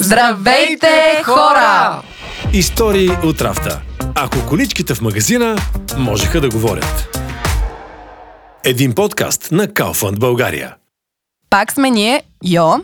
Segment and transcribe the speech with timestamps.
[0.00, 2.02] Здравейте, хора!
[2.52, 3.80] Истории от рафта.
[4.14, 5.56] Ако количките в магазина
[5.98, 7.18] можеха да говорят.
[8.64, 10.74] Един подкаст на Kaufland България.
[11.50, 12.74] Пак сме ние, Йо.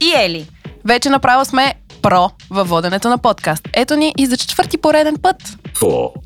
[0.00, 0.48] и Ели.
[0.84, 3.68] Вече направо сме про във воденето на подкаст.
[3.72, 5.36] Ето ни и за четвърти пореден път.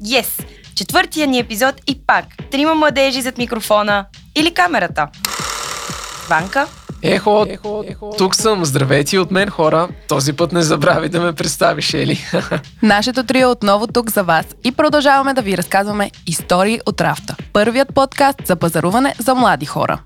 [0.05, 0.45] Yes!
[0.75, 2.25] Четвъртия ни епизод и пак.
[2.51, 5.09] Трима младежи зад микрофона или камерата.
[6.29, 6.67] Ванка,
[7.03, 8.65] Ехо, ехо, ехо, тук съм.
[8.65, 9.89] Здравейте от мен, хора.
[10.09, 12.21] Този път не забрави да ме представиш, Ели.
[12.83, 17.37] Нашето трио е отново тук за вас и продължаваме да ви разказваме истории от рафта.
[17.53, 19.99] Първият подкаст за пазаруване за млади хора.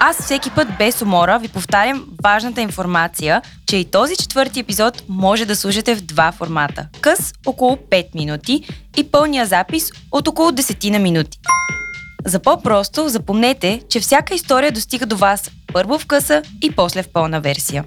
[0.00, 5.44] аз всеки път без умора ви повтарям важната информация, че и този четвърти епизод може
[5.44, 6.86] да слушате в два формата.
[7.00, 8.64] Къс около 5 минути
[8.96, 11.38] и пълния запис от около 10 на минути.
[12.26, 17.08] За по-просто, запомнете, че всяка история достига до вас първо в къса и после в
[17.08, 17.84] пълна версия.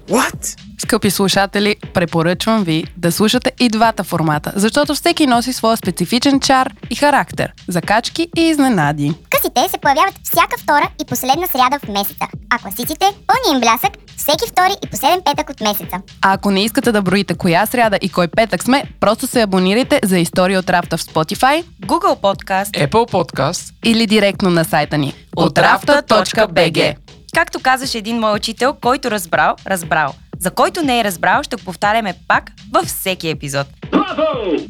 [0.78, 6.72] Скъпи слушатели, препоръчвам ви да слушате и двата формата, защото всеки носи своя специфичен чар
[6.90, 9.14] и характер, закачки и изненади.
[9.34, 13.92] Късите се появяват всяка втора и последна сряда в месеца, а класиците– пълния им блясък
[14.16, 16.02] всеки втори и последен петък от месеца.
[16.22, 20.00] А ако не искате да броите коя сряда и кой петък сме, просто се абонирайте
[20.04, 23.74] за история от рафта в Spotify Google Podcast Apple Podcast.
[23.84, 26.96] или директно на сайта ни otrafta.bg
[27.34, 30.14] Както казаше един мой учител, който разбрал, разбрал.
[30.38, 33.66] За който не е разбрал, ще го повтаряме пак във всеки епизод.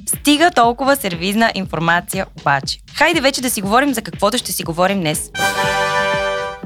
[0.06, 2.78] Стига толкова сервизна информация обаче.
[2.94, 5.30] Хайде вече да си говорим за каквото ще си говорим днес.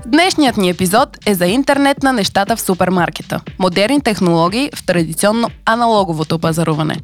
[0.07, 3.41] Днешният ни епизод е за интернет на нещата в супермаркета.
[3.59, 6.97] Модерни технологии в традиционно аналоговото пазаруване.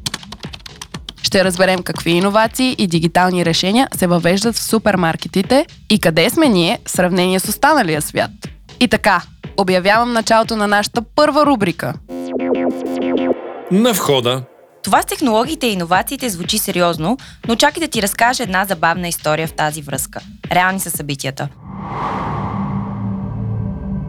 [1.23, 6.79] Ще разберем какви иновации и дигитални решения се въвеждат в супермаркетите и къде сме ние
[6.85, 8.31] в сравнение с останалия свят.
[8.79, 9.21] И така,
[9.57, 11.93] обявявам началото на нашата първа рубрика.
[13.71, 14.41] На входа
[14.85, 19.47] Това с технологиите и иновациите звучи сериозно, но чакай да ти разкажа една забавна история
[19.47, 20.19] в тази връзка.
[20.51, 21.47] Реални са събитията.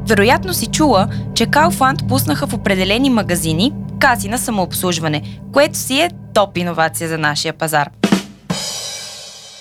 [0.08, 6.10] Вероятно си чула, че Kaufland пуснаха в определени магазини каси на самообслужване, което си е
[6.34, 7.90] топ иновация за нашия пазар.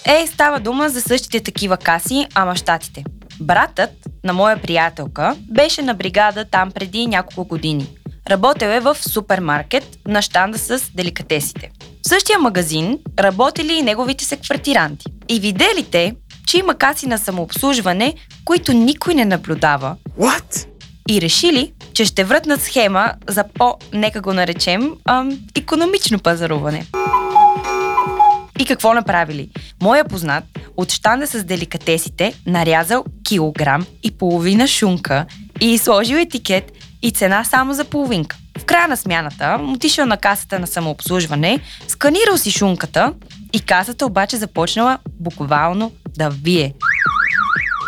[0.05, 3.03] Е, става дума за същите такива каси, ама щатите.
[3.41, 3.91] Братът
[4.23, 7.87] на моя приятелка беше на бригада там преди няколко години.
[8.29, 11.71] Работел е в супермаркет на щанда с деликатесите.
[12.05, 15.05] В същия магазин работели и неговите секвартиранти.
[15.29, 16.15] И видели те,
[16.47, 18.13] че има каси на самообслужване,
[18.45, 19.95] които никой не наблюдава.
[20.19, 20.67] What?
[21.09, 26.85] И решили, че ще вратнат схема за по, нека го наречем, ам, економично пазаруване.
[28.59, 29.49] И какво направили?
[29.81, 30.43] Моя познат
[30.77, 35.25] от щанда с деликатесите нарязал килограм и половина шунка
[35.61, 36.71] и сложил етикет
[37.05, 38.35] и цена само за половинка.
[38.59, 43.13] В края на смяната отишъл на касата на самообслужване, сканирал си шунката
[43.53, 46.73] и касата обаче започнала буквално да вие.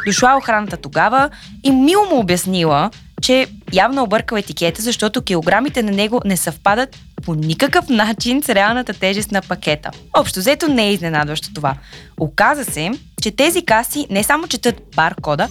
[0.08, 1.30] Дошла охраната тогава
[1.64, 2.92] и мило му обяснила,
[3.22, 8.94] че явно объркал етикета, защото килограмите на него не съвпадат по никакъв начин с реалната
[8.94, 9.92] тежест на пакета.
[10.18, 11.76] Общо взето не е изненадващо това.
[12.20, 12.92] Оказа се,
[13.22, 15.48] че тези каси не само четат баркода,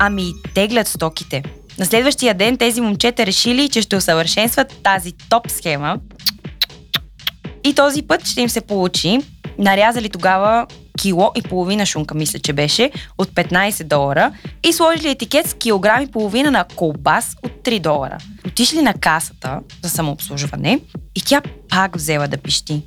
[0.00, 1.42] ами и теглят стоките.
[1.78, 5.98] На следващия ден тези момчета решили, че ще усъвършенстват тази топ схема
[7.64, 9.20] и този път ще им се получи.
[9.58, 10.66] Нарязали тогава
[10.98, 14.32] кило и половина шунка, мисля, че беше, от 15 долара
[14.66, 18.18] и сложили етикет с килограм и половина на колбас от 3 долара.
[18.46, 20.80] Отишли на касата за самообслужване
[21.14, 22.82] и тя пак взела да пищи.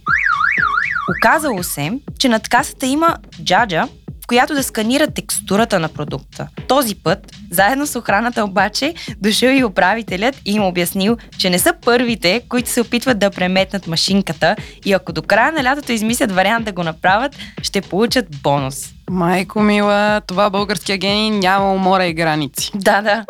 [1.18, 3.88] Оказало се, че над касата има джаджа,
[4.28, 6.48] в която да сканира текстурата на продукта.
[6.68, 11.74] Този път, заедно с охраната обаче, дошъл и управителят и им обяснил, че не са
[11.86, 14.56] първите, които се опитват да преметнат машинката
[14.86, 18.90] и ако до края на лятото измислят вариант да го направят, ще получат бонус.
[19.10, 22.72] Майко мила, това българския гений няма умора и граници.
[22.76, 23.26] Да, да.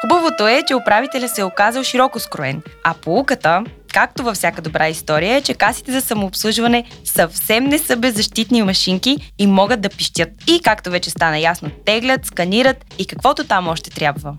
[0.00, 4.88] Хубавото е, че управителя се е оказал широко скроен, а полуката, както във всяка добра
[4.88, 10.28] история, е, че касите за самообслужване съвсем не са беззащитни машинки и могат да пищят.
[10.46, 14.34] И, както вече стана ясно, теглят, сканират и каквото там още трябва.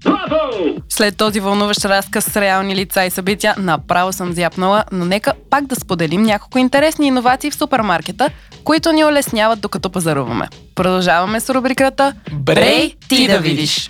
[0.89, 5.65] След този вълнуващ разказ с реални лица и събития, направо съм зяпнала, но нека пак
[5.65, 8.29] да споделим няколко интересни иновации в супермаркета,
[8.63, 10.47] които ни улесняват докато пазаруваме.
[10.75, 13.89] Продължаваме с рубриката Брей, ти да видиш.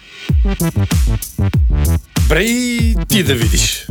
[2.29, 3.88] Брей, ти да видиш.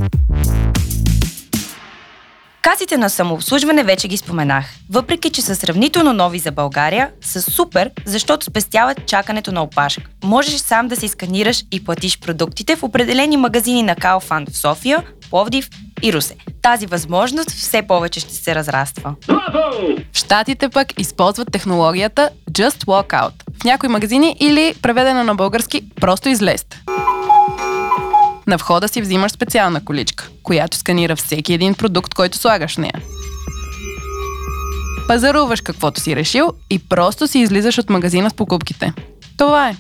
[2.73, 4.65] Касите на самообслужване вече ги споменах.
[4.91, 10.03] Въпреки, че са сравнително нови за България, са супер, защото спестяват чакането на опашка.
[10.25, 15.03] Можеш сам да си сканираш и платиш продуктите в определени магазини на Kaufland в София,
[15.31, 15.69] Пловдив
[16.03, 16.37] и Русе.
[16.63, 19.15] Тази възможност все повече ще се разраства.
[19.29, 23.61] В Штатите пък използват технологията Just Walk Out.
[23.61, 26.83] В някои магазини или преведено на български просто излезте.
[28.49, 33.03] На входа си взимаш специална количка, която сканира всеки един продукт, който слагаш в нея.
[35.09, 38.93] Пазаруваш каквото си решил и просто си излизаш от магазина с покупките.
[39.37, 39.77] Това е.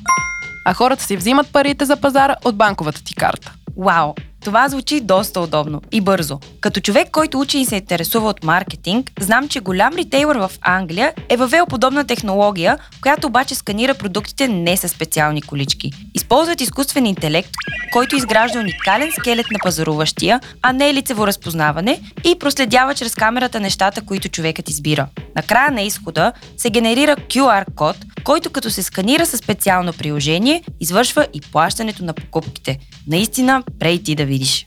[0.64, 3.52] А хората си взимат парите за пазара от банковата ти карта.
[3.76, 4.14] Вау!
[4.48, 6.38] Това звучи доста удобно и бързо.
[6.60, 11.12] Като човек, който учи и се интересува от маркетинг, знам, че голям ритейлър в Англия
[11.28, 15.92] е въвел подобна технология, която обаче сканира продуктите не с специални колички.
[16.14, 17.50] Използват изкуствен интелект,
[17.92, 24.02] който изгражда уникален скелет на пазаруващия, а не лицево разпознаване и проследява чрез камерата нещата,
[24.02, 25.06] които човекът избира.
[25.36, 31.26] Накрая на изхода се генерира QR код, който като се сканира със специално приложение, извършва
[31.34, 32.78] и плащането на покупките.
[33.06, 34.66] Наистина, прей ти да видиш.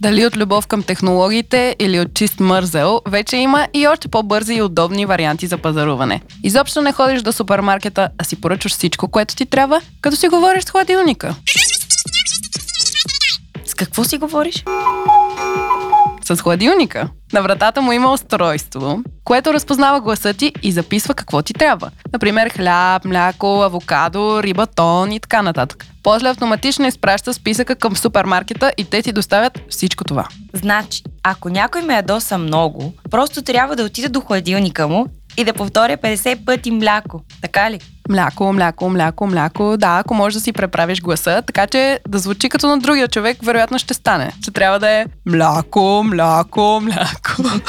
[0.00, 4.62] Дали от любов към технологиите или от чист мързел, вече има и още по-бързи и
[4.62, 6.22] удобни варианти за пазаруване.
[6.44, 10.64] Изобщо не ходиш до супермаркета, а си поръчваш всичко, което ти трябва, като си говориш
[10.64, 11.34] с хладилника.
[13.66, 14.64] С какво си говориш?
[16.28, 17.08] С хладилника.
[17.32, 21.90] На вратата му има устройство, което разпознава гласа ти и записва какво ти трябва.
[22.12, 25.86] Например, хляб, мляко, авокадо, риба, тон и така нататък.
[26.02, 30.28] После автоматично изпраща списъка към супермаркета и те ти доставят всичко това.
[30.52, 35.06] Значи, ако някой ме ядоса много, просто трябва да отида до хладилника му
[35.36, 37.20] и да повторя 50 пъти мляко.
[37.42, 37.80] Така ли?
[38.08, 39.76] Мляко, мляко, мляко, мляко.
[39.76, 43.38] Да, ако можеш да си преправиш гласа, така че да звучи като на другия човек,
[43.42, 44.32] вероятно ще стане.
[44.44, 47.42] Че трябва да е мляко, мляко, мляко.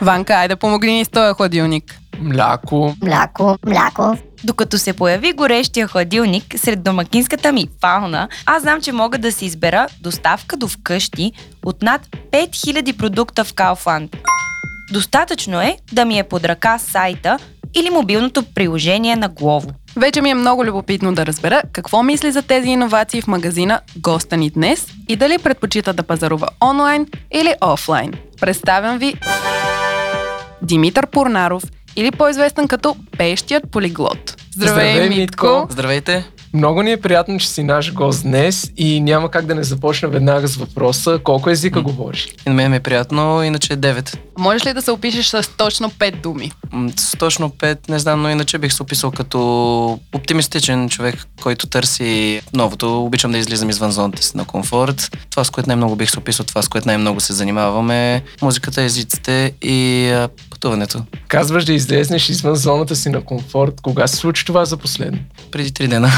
[0.00, 2.00] Ванка, айде помогни ни с този хладилник.
[2.20, 2.94] Мляко.
[3.02, 4.16] Мляко, мляко.
[4.44, 9.44] Докато се появи горещия хладилник сред домакинската ми фауна, аз знам, че мога да си
[9.44, 11.32] избера доставка до вкъщи
[11.64, 12.00] от над
[12.32, 14.16] 5000 продукта в Kaufland.
[14.92, 17.38] Достатъчно е да ми е под ръка сайта
[17.74, 19.70] или мобилното приложение на Глово.
[19.96, 24.36] Вече ми е много любопитно да разбера какво мисли за тези иновации в магазина госта
[24.36, 28.12] ни днес и дали предпочита да пазарува онлайн или офлайн.
[28.40, 29.14] Представям ви
[30.62, 31.62] Димитър Порнаров
[31.96, 34.36] или по-известен като Пещият полиглот.
[34.56, 35.46] Здравей, Здравей, Митко!
[35.46, 35.66] Митко.
[35.70, 36.24] Здравейте!
[36.54, 40.08] Много ни е приятно, че си наш гост днес и няма как да не започна
[40.08, 42.28] веднага с въпроса колко езика говориш.
[42.46, 44.16] И на мен ми е приятно, иначе 9.
[44.38, 46.52] Можеш ли да се опишеш с точно 5 думи?
[46.96, 52.40] С точно 5, не знам, но иначе бих се описал като оптимистичен човек, който търси
[52.52, 53.04] новото.
[53.04, 55.16] Обичам да излизам извън зоната си на комфорт.
[55.30, 59.52] Това, с което най-много бих се описал, това, с което най-много се занимаваме, музиката, езиците
[59.62, 61.04] и а, пътуването.
[61.28, 63.80] Казваш да излезнеш извън зоната си на комфорт.
[63.80, 65.18] Кога се случи това за последно?
[65.50, 66.10] Преди 3 дена.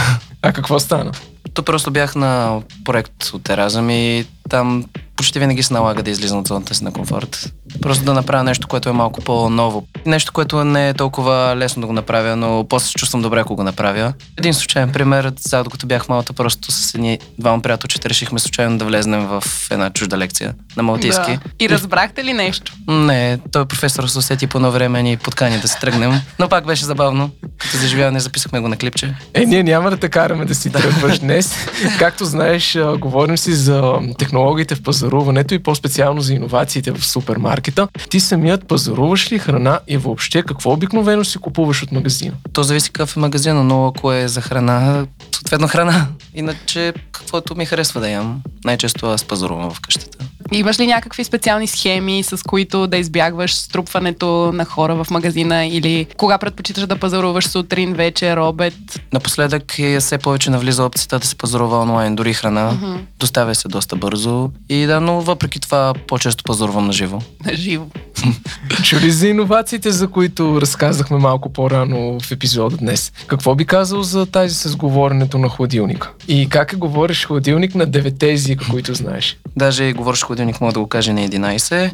[0.43, 1.13] А какво стана?
[1.55, 4.85] То просто бях на проект от Еразъм и там
[5.17, 7.53] почти винаги се налага да излизам от зоната си на комфорт.
[7.83, 9.87] Просто да направя нещо, което е малко по-ново.
[10.07, 13.57] Нещо, което не е толкова лесно да го направя, но после се чувствам добре, ако
[13.57, 14.13] го направя.
[14.37, 18.85] Един случайен пример, сега докато бях малата, просто с едни двама приятелчета решихме случайно да
[18.85, 21.33] влезнем в една чужда лекция на малтийски.
[21.33, 21.41] Да.
[21.61, 22.73] И разбрахте ли нещо?
[22.89, 26.67] Не, той професор се усети по едно време ни подкани да се тръгнем, но пак
[26.67, 27.31] беше забавно.
[27.77, 29.15] Като заживяване записахме го на клипче.
[29.35, 31.55] Е, ние няма да те караме да си тръгваш днес.
[31.99, 37.89] Както знаеш, говорим си за технологиите в пазаруването и по-специално за иновациите в супермаркета.
[38.11, 42.33] Ти самият пазаруваш ли храна и въобще какво обикновено си купуваш от магазина?
[42.53, 46.07] То зависи какъв е магазина, но ако е за храна, съответно храна.
[46.35, 48.43] Иначе каквото ми харесва да ям.
[48.65, 50.19] Най-често аз пазарувам в къщата.
[50.53, 56.07] Имаш ли някакви специални схеми, с които да избягваш струпването на хора в магазина или
[56.17, 58.75] кога предпочиташ да пазаруваш сутрин, вечер, обед?
[59.13, 62.73] Напоследък е все повече навлиза опцията да се пазарува онлайн, дори храна.
[62.73, 62.97] Мгм.
[63.19, 64.51] Доставя се доста бързо.
[64.69, 67.19] И да, но въпреки това по-често пазарувам на живо.
[67.45, 67.87] На живо.
[68.83, 73.13] Чули за иновациите, за които разказахме малко по-рано в епизода днес?
[73.27, 76.11] Какво би казал за тази с говоренето на хладилника?
[76.29, 79.39] И как е говориш хладилник на девете езика, които знаеш?
[79.57, 81.91] Даже и говориш хладилник, мога да го кажа на 11.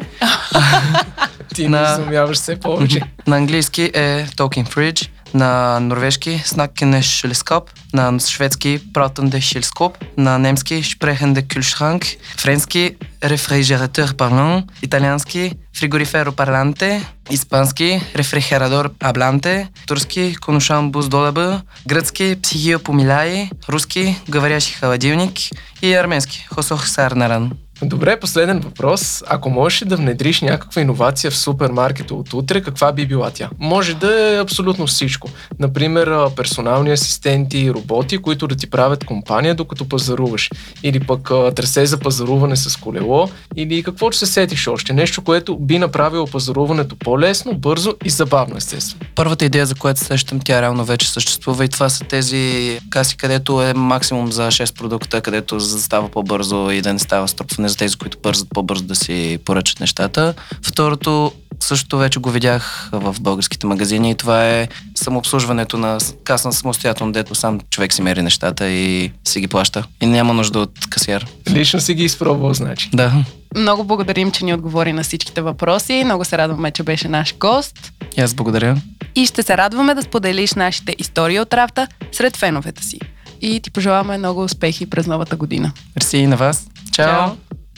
[1.54, 3.00] Ти На- не разумяваш все повече.
[3.26, 10.38] На английски е Talking Fridge, на норвежки Snacken Kylskap, на шведски Praten de Kylskap, на
[10.38, 20.92] немски Sprechen de Kühlschrank, френски Refrigerateur Parlant, италиански Frigorifero Parlante, испански Refrigerador Hablante, турски Konuşan
[20.92, 25.38] buzdolabı, гръцки Psychio Pomilai, руски Говорящи холодильник
[25.82, 27.52] и арменски Хосох Сарнаран.
[27.84, 29.22] Добре, последен въпрос.
[29.26, 33.50] Ако можеш да внедриш някаква иновация в супермаркета от утре, каква би била тя?
[33.58, 35.28] Може да е абсолютно всичко.
[35.58, 40.50] Например, персонални асистенти, роботи, които да ти правят компания докато пазаруваш.
[40.82, 43.28] Или пък трасе за пазаруване с колело.
[43.56, 44.92] Или какво че се сетиш още.
[44.92, 49.06] Нещо, което би направило пазаруването по-лесно, бързо и забавно, естествено.
[49.14, 53.16] Първата идея, за която се сещам, тя реално вече съществува и това са тези каси,
[53.16, 57.78] където е максимум за 6 продукта, където става по-бързо и да не става струпване за
[57.78, 60.34] тези, които бързат по-бързо да си поръчат нещата.
[60.62, 67.12] Второто, също вече го видях в българските магазини и това е самообслужването на каса самостоятелно,
[67.12, 69.84] дето сам човек си мери нещата и си ги плаща.
[70.00, 71.26] И няма нужда от касиер.
[71.50, 72.90] Лично си ги изпробвал, значи.
[72.94, 73.24] Да.
[73.56, 76.02] Много благодарим, че ни отговори на всичките въпроси.
[76.04, 77.92] Много се радваме, че беше наш гост.
[78.16, 78.76] И аз благодаря.
[79.14, 82.98] И ще се радваме да споделиш нашите истории от рафта сред феновете си.
[83.40, 85.72] И ти пожелаваме много успехи през новата година.
[85.96, 86.66] Мерси и на вас.
[86.92, 87.06] Чао.
[87.06, 87.30] Чао.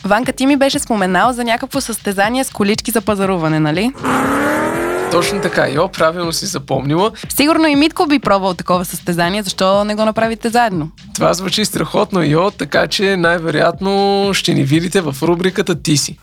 [0.04, 3.92] Ванка, ти ми беше споменал за някакво състезание с колички за пазаруване, нали?
[5.12, 7.12] Точно така, Йо, правилно си запомнила.
[7.28, 10.90] Сигурно и Митко би пробвал такова състезание, защо не го направите заедно?
[11.14, 16.18] Това звучи страхотно, Йо, така че най-вероятно ще ни видите в рубриката Ти си.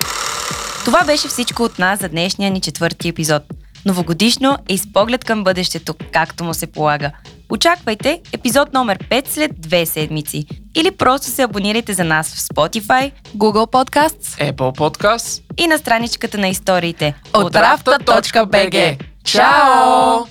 [0.86, 3.44] Това беше всичко от нас за днешния ни четвърти епизод.
[3.86, 7.12] Новогодишно е с поглед към бъдещето, както му се полага.
[7.52, 10.46] Очаквайте епизод номер 5 след две седмици.
[10.76, 15.42] Или просто се абонирайте за нас в Spotify Google Podcasts Apple Podcast.
[15.58, 19.04] и на страничката на историите от rafta.bg.
[19.24, 20.26] Чао!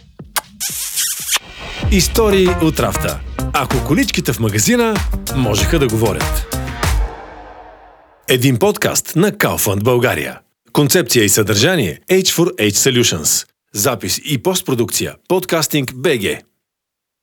[1.93, 3.21] Истории от рафта.
[3.53, 4.95] Ако количките в магазина
[5.37, 6.57] можеха да говорят.
[8.29, 10.39] Един подкаст на Kaufland България.
[10.73, 13.47] Концепция и съдържание H4H Solutions.
[13.75, 16.50] Запис и постпродукция Podcasting BG.